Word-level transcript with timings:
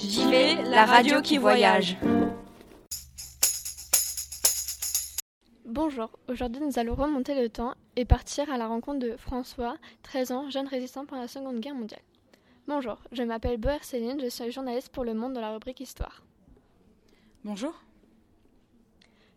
JV, 0.00 0.62
la 0.70 0.86
radio 0.86 1.20
qui 1.20 1.36
voyage. 1.36 1.98
Bonjour, 5.66 6.18
aujourd'hui 6.26 6.62
nous 6.62 6.78
allons 6.78 6.94
remonter 6.94 7.38
le 7.38 7.50
temps 7.50 7.74
et 7.96 8.06
partir 8.06 8.50
à 8.50 8.56
la 8.56 8.66
rencontre 8.66 8.98
de 9.00 9.16
François, 9.18 9.76
13 10.04 10.32
ans, 10.32 10.48
jeune 10.48 10.66
résistant 10.66 11.04
pendant 11.04 11.20
la 11.20 11.28
Seconde 11.28 11.60
Guerre 11.60 11.74
mondiale. 11.74 12.00
Bonjour, 12.66 12.98
je 13.12 13.22
m'appelle 13.22 13.58
Boer 13.58 13.82
Céline, 13.82 14.18
je 14.18 14.28
suis 14.28 14.50
journaliste 14.50 14.88
pour 14.88 15.04
Le 15.04 15.12
Monde 15.12 15.34
dans 15.34 15.42
la 15.42 15.52
rubrique 15.52 15.80
Histoire. 15.80 16.22
Bonjour. 17.44 17.74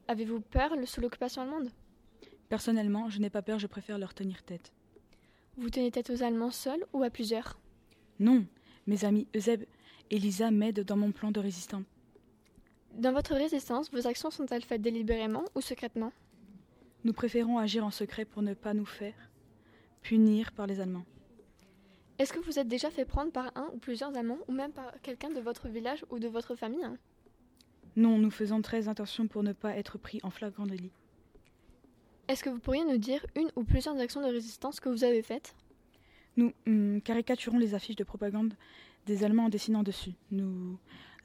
Avez-vous 0.07 0.39
peur 0.39 0.71
sous 0.85 1.02
l'occupation 1.02 1.41
allemande? 1.41 1.71
Personnellement, 2.48 3.09
je 3.09 3.20
n'ai 3.20 3.30
pas 3.30 3.41
peur, 3.41 3.59
je 3.59 3.67
préfère 3.67 3.98
leur 3.98 4.13
tenir 4.13 4.41
tête. 4.43 4.71
Vous 5.57 5.70
tenez 5.70 5.91
tête 5.91 6.09
aux 6.09 6.23
Allemands 6.23 6.52
seuls 6.52 6.85
ou 6.93 7.03
à 7.03 7.09
plusieurs? 7.09 7.59
Non, 8.20 8.45
mes 8.88 9.03
amis 9.03 9.27
Euseb 9.35 9.66
et 10.09 10.20
Lisa 10.20 10.52
m'aident 10.52 10.84
dans 10.84 10.98
mon 10.98 11.12
plan 11.12 11.31
de 11.31 11.39
résistance. 11.39 11.84
Dans 12.93 13.12
votre 13.12 13.34
résistance, 13.34 13.91
vos 13.91 14.05
actions 14.07 14.29
sont-elles 14.29 14.63
faites 14.63 14.81
délibérément 14.81 15.45
ou 15.55 15.62
secrètement? 15.62 16.12
Nous 17.03 17.13
préférons 17.13 17.57
agir 17.57 17.85
en 17.85 17.91
secret 17.91 18.23
pour 18.23 18.41
ne 18.41 18.53
pas 18.53 18.73
nous 18.73 18.85
faire 18.85 19.16
punir 20.02 20.52
par 20.52 20.67
les 20.67 20.79
Allemands. 20.79 21.05
Est-ce 22.20 22.31
que 22.31 22.39
vous 22.39 22.59
êtes 22.59 22.67
déjà 22.67 22.91
fait 22.91 23.05
prendre 23.05 23.31
par 23.31 23.52
un 23.55 23.70
ou 23.73 23.77
plusieurs 23.77 24.16
Allemands 24.16 24.38
ou 24.48 24.52
même 24.52 24.71
par 24.71 24.93
quelqu'un 25.02 25.29
de 25.29 25.39
votre 25.39 25.67
village 25.67 26.05
ou 26.12 26.20
de 26.20 26.27
votre 26.27 26.55
famille? 26.55 26.88
Non, 27.95 28.17
nous 28.17 28.31
faisons 28.31 28.62
très 28.62 28.88
attention 28.88 29.27
pour 29.27 29.43
ne 29.43 29.54
pas 29.54 29.76
être 29.76 29.98
pris 29.98 30.20
en 30.23 30.29
flagrant 30.29 30.65
délit. 30.65 30.91
Est-ce 32.27 32.43
que 32.43 32.49
vous 32.49 32.59
pourriez 32.59 32.85
nous 32.85 32.98
dire 32.98 33.26
une 33.35 33.51
ou 33.55 33.63
plusieurs 33.63 33.99
actions 33.99 34.21
de 34.21 34.31
résistance 34.31 34.79
que 34.79 34.90
vous 34.90 35.04
avez 35.04 35.21
faites? 35.21 35.55
Nous 36.35 36.51
hum, 36.67 37.01
caricaturons 37.01 37.59
les 37.59 37.75
affiches 37.75 37.95
de 37.95 38.03
propagande 38.03 38.53
des 39.05 39.23
Allemands 39.23 39.45
en 39.45 39.49
dessinant 39.49 39.83
dessus. 39.83 40.13
Nous 40.31 40.77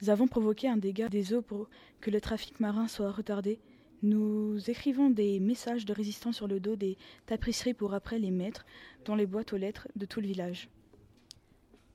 avons 0.07 0.27
provoqué 0.27 0.67
un 0.67 0.77
dégât 0.77 1.09
des 1.09 1.33
eaux 1.33 1.41
pour 1.41 1.69
que 2.01 2.11
le 2.11 2.21
trafic 2.21 2.59
marin 2.59 2.87
soit 2.87 3.11
retardé. 3.11 3.59
Nous 4.01 4.57
écrivons 4.69 5.09
des 5.09 5.39
messages 5.39 5.85
de 5.85 5.93
résistance 5.93 6.35
sur 6.35 6.47
le 6.47 6.59
dos 6.59 6.75
des 6.75 6.97
tapisseries 7.25 7.73
pour 7.73 7.93
après 7.93 8.19
les 8.19 8.31
mettre 8.31 8.65
dans 9.05 9.15
les 9.15 9.25
boîtes 9.25 9.53
aux 9.53 9.57
lettres 9.57 9.87
de 9.95 10.05
tout 10.05 10.21
le 10.21 10.27
village. 10.27 10.69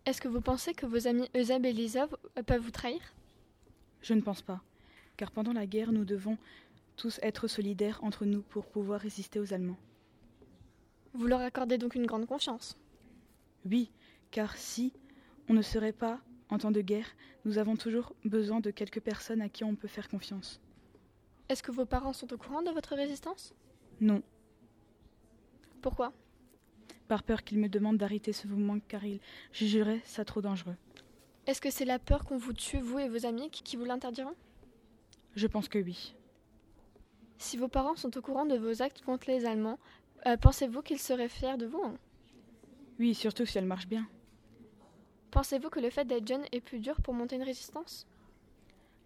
Est-ce 0.07 0.21
que 0.21 0.29
vous 0.29 0.43
pensez 0.43 0.75
que 0.75 0.85
vos 0.85 1.07
amis 1.07 1.31
Euseb 1.35 1.65
et 1.65 1.73
Lisa 1.73 2.09
peuvent 2.47 2.61
vous 2.61 2.71
trahir? 2.71 3.01
Je 4.03 4.13
ne 4.13 4.21
pense 4.21 4.43
pas, 4.43 4.63
car 5.17 5.31
pendant 5.31 5.55
la 5.55 5.67
guerre, 5.67 5.93
nous 5.93 6.05
devons 6.05 6.37
tous 6.97 7.19
être 7.23 7.49
solidaires 7.49 8.01
entre 8.03 8.27
nous 8.27 8.43
pour 8.43 8.67
pouvoir 8.67 9.01
résister 9.01 9.41
aux 9.41 9.55
Allemands. 9.55 9.79
Vous 11.15 11.27
leur 11.27 11.41
accordez 11.41 11.79
donc 11.79 11.95
une 11.95 12.07
grande 12.07 12.27
confiance 12.27 12.77
Oui, 13.65 13.91
car 14.31 14.57
si 14.57 14.93
on 15.49 15.55
ne 15.55 15.63
serait 15.63 15.93
pas 15.93 16.21
en 16.51 16.59
temps 16.59 16.71
de 16.71 16.81
guerre, 16.81 17.09
nous 17.45 17.59
avons 17.59 17.77
toujours 17.77 18.15
besoin 18.25 18.61
de 18.61 18.71
quelques 18.71 19.01
personnes 19.01 19.41
à 19.41 19.49
qui 19.49 19.65
on 19.65 19.75
peut 19.75 19.89
faire 19.89 20.09
confiance. 20.09 20.61
Est-ce 21.49 21.63
que 21.63 21.73
vos 21.73 21.85
parents 21.85 22.13
sont 22.13 22.33
au 22.33 22.39
courant 22.39 22.63
de 22.63 22.71
votre 22.71 22.95
résistance? 22.95 23.55
Non. 24.01 24.23
Pourquoi? 25.83 26.13
Par 27.09 27.23
peur 27.23 27.45
qu'ils 27.45 27.59
me 27.59 27.69
demandent 27.69 27.99
d'arrêter 27.99 28.33
ce 28.33 28.47
mouvement 28.47 28.79
car 28.89 29.05
ils 29.05 29.21
jugeraient 29.53 30.01
ça 30.05 30.25
trop 30.25 30.41
dangereux. 30.41 30.77
Est-ce 31.47 31.61
que 31.61 31.71
c'est 31.71 31.85
la 31.85 31.99
peur 31.99 32.25
qu'on 32.25 32.39
vous 32.39 32.55
tue, 32.55 32.81
vous 32.81 32.99
et 32.99 33.09
vos 33.09 33.27
amis, 33.27 33.51
qui 33.51 33.77
vous 33.77 33.85
l'interdiront? 33.85 34.35
Je 35.37 35.47
pense 35.47 35.69
que 35.69 35.79
oui. 35.79 36.15
Si 37.37 37.59
vos 37.59 37.69
parents 37.69 37.97
sont 37.97 38.17
au 38.17 38.23
courant 38.23 38.47
de 38.47 38.57
vos 38.57 38.81
actes 38.81 39.03
contre 39.03 39.31
les 39.31 39.45
Allemands, 39.45 39.79
euh, 40.27 40.39
pensez-vous 40.39 40.81
qu'ils 40.81 40.99
seraient 40.99 41.29
fiers 41.29 41.59
de 41.59 41.67
vous 41.67 41.83
hein? 41.85 41.99
Oui, 42.99 43.15
surtout 43.15 43.47
si 43.47 43.59
elle 43.59 43.67
marche 43.67 43.87
bien. 43.87 44.07
Pensez-vous 45.31 45.69
que 45.69 45.81
le 45.81 45.91
fait 45.91 46.05
d'être 46.05 46.29
jeune 46.29 46.45
est 46.53 46.61
plus 46.61 46.79
dur 46.79 47.01
pour 47.03 47.13
monter 47.13 47.37
une 47.37 47.43
résistance? 47.43 48.07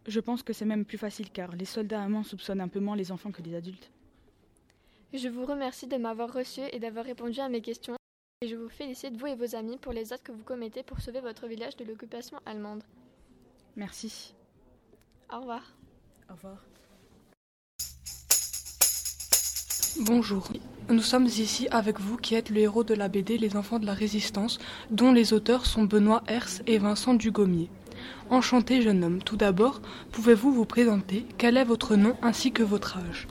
Je 0.07 0.21
pense 0.21 0.43
que 0.43 0.53
c'est 0.53 0.65
même 0.65 0.85
plus 0.85 0.99
facile 0.99 1.31
car 1.31 1.53
les 1.53 1.65
soldats 1.65 2.03
allemands 2.03 2.23
soupçonnent 2.23 2.61
un 2.61 2.69
peu 2.69 2.81
moins 2.81 2.97
les 2.97 3.13
enfants 3.13 3.33
que 3.33 3.43
les 3.43 3.55
adultes. 3.55 3.91
Je 5.13 5.29
vous 5.29 5.47
remercie 5.47 5.87
de 5.87 5.97
m'avoir 5.97 6.33
reçu 6.33 6.61
et 6.73 6.79
d'avoir 6.79 7.05
répondu 7.05 7.41
à 7.41 7.49
mes 7.49 7.63
questions. 7.63 7.97
Et 8.43 8.49
je 8.49 8.57
vous 8.57 8.69
félicite, 8.69 9.17
vous 9.17 9.27
et 9.27 9.35
vos 9.35 9.57
amis, 9.57 9.79
pour 9.79 9.93
les 9.93 10.13
actes 10.13 10.27
que 10.27 10.33
vous 10.33 10.45
commettez 10.45 10.83
pour 10.83 11.01
sauver 11.01 11.21
votre 11.21 11.47
village 11.47 11.77
de 11.77 11.85
l'occupation 11.85 12.39
allemande. 12.47 12.85
Merci. 13.75 14.35
Au 15.33 15.41
revoir. 15.41 15.63
Au 16.29 16.35
revoir. 16.35 16.65
Bonjour, 20.01 20.49
nous 20.91 21.03
sommes 21.03 21.27
ici 21.27 21.69
avec 21.71 22.01
vous 22.01 22.17
qui 22.17 22.35
êtes 22.35 22.51
le 22.51 22.61
héros 22.61 22.85
de 22.85 22.95
la 22.95 23.09
BD 23.09 23.37
Les 23.37 23.57
Enfants 23.57 23.79
de 23.79 23.87
la 23.87 23.93
Résistance, 23.93 24.59
dont 24.91 25.13
les 25.13 25.33
auteurs 25.33 25.67
sont 25.67 25.85
Benoît 25.85 26.23
Hers 26.29 26.63
et 26.67 26.79
Vincent 26.79 27.15
Dugommier. 27.15 27.69
Enchanté 28.31 28.81
jeune 28.81 29.05
homme, 29.05 29.23
tout 29.23 29.37
d'abord, 29.37 29.83
pouvez-vous 30.13 30.53
vous 30.53 30.65
présenter? 30.65 31.27
Quel 31.37 31.57
est 31.57 31.65
votre 31.65 31.97
nom 31.97 32.15
ainsi 32.23 32.53
que 32.53 32.63
votre 32.63 32.99
âge? 32.99 33.27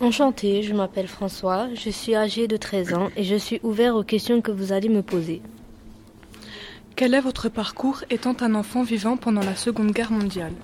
Enchanté, 0.00 0.62
je 0.62 0.74
m'appelle 0.74 1.06
François, 1.06 1.68
je 1.74 1.90
suis 1.90 2.16
âgé 2.16 2.48
de 2.48 2.56
13 2.56 2.94
ans 2.94 3.10
et 3.16 3.22
je 3.22 3.36
suis 3.36 3.60
ouvert 3.62 3.94
aux 3.94 4.02
questions 4.02 4.40
que 4.40 4.50
vous 4.50 4.72
allez 4.72 4.88
me 4.88 5.02
poser. 5.02 5.42
Quel 6.96 7.14
est 7.14 7.20
votre 7.20 7.48
parcours 7.48 8.04
étant 8.10 8.36
un 8.40 8.54
enfant 8.54 8.82
vivant 8.82 9.16
pendant 9.16 9.42
la 9.42 9.54
Seconde 9.54 9.92
Guerre 9.92 10.12
mondiale? 10.12 10.54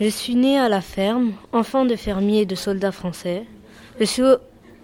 Je 0.00 0.08
suis 0.08 0.34
né 0.34 0.58
à 0.58 0.68
la 0.68 0.80
ferme, 0.80 1.32
enfant 1.52 1.84
de 1.84 1.94
fermiers 1.94 2.40
et 2.40 2.46
de 2.46 2.56
soldats 2.56 2.90
français. 2.90 3.44
Je 4.00 4.04
suis 4.04 4.22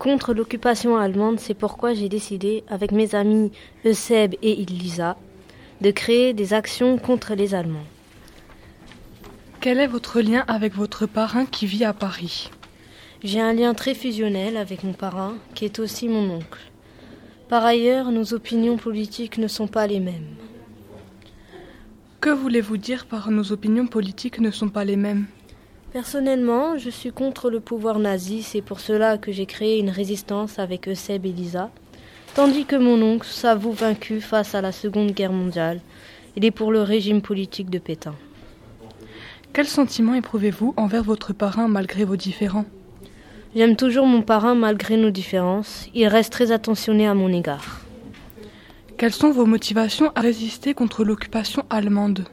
contre 0.00 0.32
l'occupation 0.32 0.96
allemande, 0.96 1.38
c'est 1.38 1.54
pourquoi 1.54 1.92
j'ai 1.92 2.08
décidé, 2.08 2.64
avec 2.68 2.90
mes 2.90 3.14
amis 3.14 3.52
Euseb 3.84 4.34
et 4.40 4.62
Elisa, 4.62 5.18
de 5.82 5.90
créer 5.90 6.32
des 6.32 6.54
actions 6.54 6.96
contre 6.96 7.34
les 7.34 7.54
Allemands. 7.54 7.86
Quel 9.60 9.78
est 9.78 9.86
votre 9.86 10.22
lien 10.22 10.42
avec 10.48 10.74
votre 10.74 11.04
parrain 11.04 11.44
qui 11.44 11.66
vit 11.66 11.84
à 11.84 11.92
Paris? 11.92 12.50
J'ai 13.22 13.40
un 13.40 13.52
lien 13.52 13.74
très 13.74 13.94
fusionnel 13.94 14.56
avec 14.56 14.84
mon 14.84 14.94
parrain, 14.94 15.34
qui 15.54 15.66
est 15.66 15.78
aussi 15.78 16.08
mon 16.08 16.30
oncle. 16.30 16.60
Par 17.50 17.62
ailleurs, 17.66 18.10
nos 18.10 18.32
opinions 18.32 18.78
politiques 18.78 19.36
ne 19.36 19.48
sont 19.48 19.68
pas 19.68 19.86
les 19.86 20.00
mêmes. 20.00 20.34
Que 22.22 22.30
voulez-vous 22.30 22.78
dire 22.78 23.04
par 23.04 23.30
nos 23.30 23.52
opinions 23.52 23.86
politiques 23.86 24.40
ne 24.40 24.50
sont 24.50 24.70
pas 24.70 24.84
les 24.84 24.96
mêmes? 24.96 25.26
Personnellement, 25.92 26.78
je 26.78 26.88
suis 26.88 27.10
contre 27.10 27.50
le 27.50 27.58
pouvoir 27.58 27.98
nazi, 27.98 28.42
c'est 28.42 28.62
pour 28.62 28.78
cela 28.78 29.18
que 29.18 29.32
j'ai 29.32 29.46
créé 29.46 29.80
une 29.80 29.90
résistance 29.90 30.60
avec 30.60 30.86
Euseb 30.86 31.26
et 31.26 31.32
Lisa, 31.32 31.68
tandis 32.36 32.64
que 32.64 32.76
mon 32.76 33.02
oncle 33.02 33.26
s'avoue 33.26 33.72
vaincu 33.72 34.20
face 34.20 34.54
à 34.54 34.60
la 34.60 34.70
Seconde 34.70 35.10
Guerre 35.10 35.32
mondiale. 35.32 35.80
Il 36.36 36.44
est 36.44 36.52
pour 36.52 36.70
le 36.70 36.82
régime 36.82 37.22
politique 37.22 37.70
de 37.70 37.80
Pétain. 37.80 38.14
Quel 39.52 39.66
sentiment 39.66 40.14
éprouvez-vous 40.14 40.74
envers 40.76 41.02
votre 41.02 41.32
parrain 41.32 41.66
malgré 41.66 42.04
vos 42.04 42.14
différends? 42.14 42.66
J'aime 43.56 43.74
toujours 43.74 44.06
mon 44.06 44.22
parrain 44.22 44.54
malgré 44.54 44.96
nos 44.96 45.10
différences. 45.10 45.88
Il 45.92 46.06
reste 46.06 46.32
très 46.32 46.52
attentionné 46.52 47.08
à 47.08 47.14
mon 47.14 47.32
égard. 47.32 47.80
Quelles 48.96 49.12
sont 49.12 49.32
vos 49.32 49.46
motivations 49.46 50.12
à 50.14 50.20
résister 50.20 50.72
contre 50.72 51.02
l'occupation 51.02 51.64
allemande? 51.68 52.28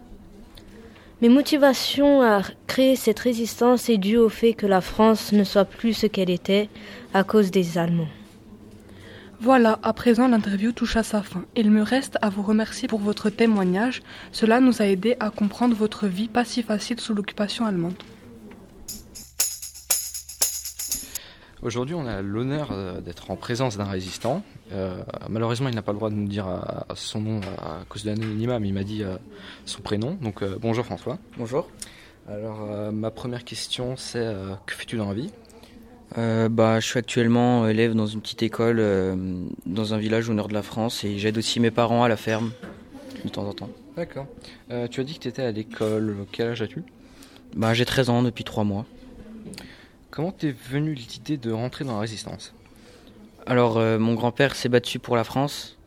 Mes 1.19 1.29
motivations 1.29 2.21
à 2.21 2.43
créer 2.67 2.95
cette 2.95 3.19
résistance 3.19 3.89
est 3.89 3.97
due 3.97 4.17
au 4.17 4.29
fait 4.29 4.53
que 4.53 4.67
la 4.67 4.81
France 4.81 5.31
ne 5.31 5.43
soit 5.43 5.65
plus 5.65 5.93
ce 5.93 6.05
qu'elle 6.05 6.29
était 6.29 6.69
à 7.13 7.23
cause 7.23 7.49
des 7.49 7.79
Allemands. 7.79 8.07
Voilà, 9.39 9.79
à 9.81 9.93
présent 9.93 10.27
l'interview 10.27 10.71
touche 10.71 10.95
à 10.95 11.03
sa 11.03 11.23
fin. 11.23 11.45
Il 11.55 11.71
me 11.71 11.81
reste 11.81 12.19
à 12.21 12.29
vous 12.29 12.43
remercier 12.43 12.87
pour 12.87 12.99
votre 12.99 13.31
témoignage. 13.31 14.03
Cela 14.31 14.59
nous 14.59 14.81
a 14.81 14.85
aidé 14.85 15.15
à 15.19 15.31
comprendre 15.31 15.75
votre 15.75 16.07
vie 16.07 16.27
pas 16.27 16.45
si 16.45 16.61
facile 16.61 16.99
sous 16.99 17.15
l'occupation 17.15 17.65
allemande. 17.65 17.95
Aujourd'hui, 21.67 21.95
on 21.95 22.07
a 22.07 22.21
l'honneur 22.21 22.69
euh, 22.71 23.01
d'être 23.01 23.29
en 23.29 23.35
présence 23.35 23.75
d'un 23.75 23.83
résistant. 23.83 24.41
Euh, 24.71 25.03
malheureusement, 25.27 25.67
il 25.67 25.75
n'a 25.75 25.81
pas 25.81 25.91
le 25.91 25.97
droit 25.97 26.09
de 26.09 26.15
nous 26.15 26.29
dire 26.29 26.47
euh, 26.47 26.59
son 26.95 27.19
nom 27.19 27.41
à 27.57 27.83
cause 27.89 28.05
de 28.05 28.09
l'anonymat, 28.11 28.57
mais 28.59 28.69
il 28.69 28.73
m'a 28.73 28.85
dit 28.85 29.03
son 29.65 29.81
prénom. 29.81 30.17
Donc, 30.21 30.45
bonjour 30.61 30.85
François. 30.85 31.17
Bonjour. 31.37 31.67
Alors, 32.29 32.93
ma 32.93 33.11
première 33.11 33.43
question, 33.43 33.97
c'est 33.97 34.33
que 34.65 34.73
fais-tu 34.73 34.95
dans 34.95 35.09
la 35.09 35.13
vie? 35.13 35.29
Bah, 36.15 36.79
Je 36.79 36.85
suis 36.85 36.99
actuellement 36.99 37.67
élève 37.67 37.95
dans 37.95 38.07
une 38.07 38.21
petite 38.21 38.43
école 38.43 38.81
dans 39.65 39.93
un 39.93 39.97
village 39.97 40.29
au 40.29 40.33
nord 40.33 40.47
de 40.47 40.53
la 40.53 40.63
France 40.63 41.03
et 41.03 41.17
j'aide 41.17 41.37
aussi 41.37 41.59
mes 41.59 41.71
parents 41.71 42.05
à 42.05 42.07
la 42.07 42.17
ferme 42.17 42.51
de 43.25 43.29
temps 43.29 43.45
en 43.45 43.51
temps. 43.53 43.69
D'accord. 43.97 44.27
tu 44.89 45.01
as 45.01 45.03
dit 45.03 45.15
que 45.15 45.19
tu 45.19 45.27
étais 45.27 45.43
à 45.43 45.51
l'école. 45.51 46.15
Quel 46.31 46.47
âge 46.47 46.61
as-tu? 46.61 46.83
Bah, 47.57 47.73
J'ai 47.73 47.83
13 47.83 48.09
ans 48.09 48.23
depuis 48.23 48.45
3 48.45 48.63
mois. 48.63 48.85
Comment 50.09 50.31
t'es 50.31 50.51
venue 50.51 50.93
l'idée 50.93 51.37
de 51.37 51.51
rentrer 51.51 51.85
dans 51.85 51.93
la 51.93 51.99
résistance? 51.99 52.53
Alors, 53.45 53.77
euh, 53.77 53.99
mon 53.99 54.13
grand-père 54.13 54.55
s'est 54.55 54.69
battu 54.69 54.99
pour 54.99 55.15
la 55.15 55.23
France 55.23 55.77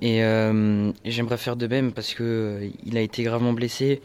et, 0.00 0.24
euh, 0.24 0.90
et 1.04 1.10
j'aimerais 1.10 1.36
faire 1.36 1.56
de 1.56 1.66
même 1.66 1.92
parce 1.92 2.14
que 2.14 2.22
euh, 2.22 2.70
il 2.84 2.96
a 2.96 3.00
été 3.00 3.22
gravement 3.22 3.52
blessé 3.52 4.02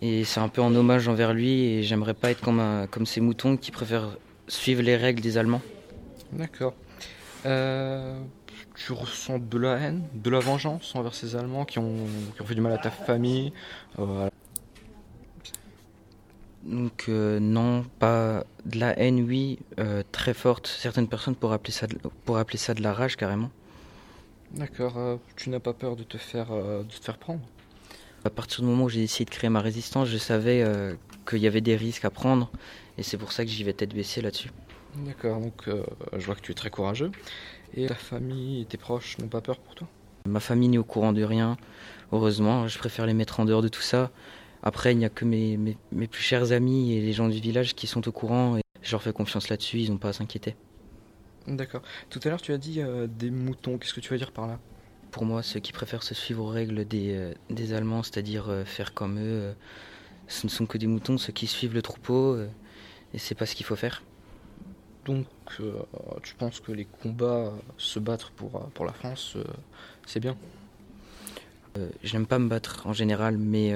et 0.00 0.24
c'est 0.24 0.40
un 0.40 0.48
peu 0.48 0.62
en 0.62 0.74
hommage 0.74 1.06
envers 1.08 1.34
lui 1.34 1.64
et 1.64 1.82
j'aimerais 1.82 2.14
pas 2.14 2.30
être 2.30 2.40
comme, 2.40 2.60
un, 2.60 2.86
comme 2.86 3.04
ces 3.06 3.20
moutons 3.20 3.56
qui 3.56 3.70
préfèrent 3.70 4.16
suivre 4.48 4.82
les 4.82 4.96
règles 4.96 5.20
des 5.20 5.38
Allemands. 5.38 5.62
D'accord. 6.32 6.74
Tu 8.76 8.92
ressens 8.92 9.38
de 9.38 9.58
la 9.58 9.76
haine, 9.76 10.02
de 10.14 10.30
la 10.30 10.40
vengeance 10.40 10.94
envers 10.96 11.14
ces 11.14 11.36
Allemands 11.36 11.64
qui 11.64 11.78
ont, 11.78 11.94
qui 12.34 12.42
ont 12.42 12.44
fait 12.44 12.54
du 12.54 12.60
mal 12.60 12.72
à 12.72 12.78
ta 12.78 12.90
famille 12.90 13.52
Donc 16.64 17.06
euh, 17.08 17.40
non, 17.40 17.84
pas 17.98 18.44
de 18.64 18.78
la 18.78 18.98
haine, 18.98 19.20
oui, 19.20 19.58
euh, 19.78 20.02
très 20.12 20.32
forte. 20.32 20.66
Certaines 20.66 21.08
personnes 21.08 21.34
pourraient 21.34 21.56
appeler 21.56 21.72
ça 21.72 21.86
de, 21.86 21.96
pourraient 22.24 22.40
appeler 22.40 22.58
ça 22.58 22.72
de 22.72 22.82
la 22.82 22.92
rage 22.92 23.16
carrément. 23.16 23.50
D'accord, 24.52 24.96
euh, 24.96 25.16
tu 25.36 25.50
n'as 25.50 25.60
pas 25.60 25.74
peur 25.74 25.94
de 25.96 26.04
te 26.04 26.16
faire, 26.16 26.46
de 26.50 26.84
te 26.84 27.04
faire 27.04 27.18
prendre? 27.18 27.40
À 28.24 28.30
partir 28.30 28.60
du 28.60 28.66
moment 28.66 28.84
où 28.84 28.88
j'ai 28.88 29.00
décidé 29.00 29.26
de 29.26 29.30
créer 29.30 29.50
ma 29.50 29.60
résistance, 29.60 30.08
je 30.08 30.16
savais 30.16 30.64
qu'il 31.28 31.40
y 31.40 31.46
avait 31.46 31.60
des 31.60 31.76
risques 31.76 32.06
à 32.06 32.10
prendre 32.10 32.50
et 32.96 33.02
c'est 33.02 33.18
pour 33.18 33.32
ça 33.32 33.44
que 33.44 33.50
j'y 33.50 33.64
vais 33.64 33.74
tête 33.74 33.94
baissée 33.94 34.22
là-dessus. 34.22 34.50
D'accord, 34.96 35.40
donc 35.40 35.68
je 36.16 36.24
vois 36.24 36.34
que 36.34 36.40
tu 36.40 36.52
es 36.52 36.54
très 36.54 36.70
courageux. 36.70 37.10
Et 37.76 37.86
ta 37.86 37.94
famille 37.94 38.62
et 38.62 38.64
tes 38.64 38.78
proches 38.78 39.18
n'ont 39.18 39.28
pas 39.28 39.42
peur 39.42 39.58
pour 39.58 39.74
toi? 39.74 39.88
Ma 40.26 40.40
famille 40.40 40.70
n'est 40.70 40.78
au 40.78 40.84
courant 40.84 41.12
de 41.12 41.22
rien, 41.22 41.58
heureusement, 42.12 42.66
je 42.68 42.78
préfère 42.78 43.04
les 43.04 43.12
mettre 43.12 43.40
en 43.40 43.44
dehors 43.44 43.60
de 43.60 43.68
tout 43.68 43.82
ça. 43.82 44.10
Après, 44.66 44.92
il 44.92 44.98
n'y 44.98 45.04
a 45.04 45.10
que 45.10 45.26
mes, 45.26 45.58
mes, 45.58 45.76
mes 45.92 46.08
plus 46.08 46.22
chers 46.22 46.52
amis 46.52 46.94
et 46.94 47.00
les 47.02 47.12
gens 47.12 47.28
du 47.28 47.38
village 47.38 47.74
qui 47.74 47.86
sont 47.86 48.08
au 48.08 48.12
courant 48.12 48.56
et 48.56 48.62
je 48.80 48.90
leur 48.92 49.02
fais 49.02 49.12
confiance 49.12 49.50
là-dessus, 49.50 49.80
ils 49.80 49.90
n'ont 49.90 49.98
pas 49.98 50.08
à 50.08 50.12
s'inquiéter. 50.14 50.56
D'accord. 51.46 51.82
Tout 52.08 52.20
à 52.24 52.30
l'heure, 52.30 52.40
tu 52.40 52.54
as 52.54 52.58
dit 52.58 52.80
euh, 52.80 53.06
des 53.06 53.30
moutons. 53.30 53.76
Qu'est-ce 53.76 53.92
que 53.92 54.00
tu 54.00 54.08
veux 54.08 54.16
dire 54.16 54.32
par 54.32 54.46
là? 54.46 54.58
Pour 55.10 55.26
moi, 55.26 55.42
ceux 55.42 55.60
qui 55.60 55.72
préfèrent 55.72 56.02
se 56.02 56.14
suivre 56.14 56.42
aux 56.44 56.48
règles 56.48 56.86
des, 56.86 57.14
euh, 57.14 57.34
des 57.50 57.74
Allemands, 57.74 58.02
c'est-à-dire 58.02 58.48
euh, 58.48 58.64
faire 58.64 58.94
comme 58.94 59.18
eux, 59.18 59.54
ce 60.28 60.46
ne 60.46 60.50
sont 60.50 60.64
que 60.64 60.78
des 60.78 60.86
moutons, 60.86 61.18
ceux 61.18 61.34
qui 61.34 61.46
suivent 61.46 61.74
le 61.74 61.82
troupeau, 61.82 62.38
et 63.12 63.18
c'est 63.18 63.34
pas 63.34 63.44
ce 63.44 63.54
qu'il 63.54 63.66
faut 63.66 63.76
faire. 63.76 64.02
Donc, 65.04 65.26
tu 66.22 66.34
penses 66.36 66.60
que 66.60 66.72
les 66.72 66.86
combats, 66.86 67.52
se 67.76 67.98
battre 67.98 68.30
pour, 68.30 68.70
pour 68.70 68.86
la 68.86 68.94
France, 68.94 69.36
c'est 70.06 70.20
bien? 70.20 70.34
Je 72.02 72.14
n'aime 72.14 72.26
pas 72.26 72.38
me 72.38 72.48
battre 72.48 72.86
en 72.86 72.94
général, 72.94 73.36
mais 73.36 73.74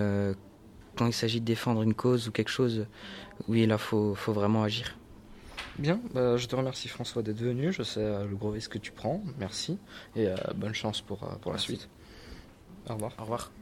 quand 0.99 1.07
il 1.07 1.13
s'agit 1.13 1.41
de 1.41 1.47
défendre 1.47 1.83
une 1.83 1.95
cause 1.95 2.29
ou 2.29 2.33
quelque 2.33 2.51
chose, 2.51 2.87
oui, 3.47 3.67
là, 3.67 3.79
faut, 3.79 4.15
faut 4.15 4.33
vraiment 4.33 4.65
agir. 4.65 4.97
Bien, 5.79 6.01
bah, 6.13 6.37
je 6.37 6.47
te 6.47 6.57
remercie 6.57 6.89
François 6.89 7.23
d'être 7.23 7.41
venu. 7.41 7.73
Je 7.73 7.85
sais 7.85 8.01
euh, 8.01 8.27
le 8.27 8.35
gros 8.35 8.51
risque 8.51 8.73
que 8.73 8.79
tu 8.79 8.91
prends. 8.91 9.23
Merci. 9.39 9.79
Et 10.17 10.27
euh, 10.27 10.35
bonne 10.57 10.75
chance 10.75 11.01
pour, 11.01 11.23
euh, 11.23 11.37
pour 11.41 11.53
la 11.53 11.59
suite. 11.59 11.89
Au 12.89 12.95
revoir. 12.95 13.13
Au 13.19 13.23
revoir. 13.23 13.53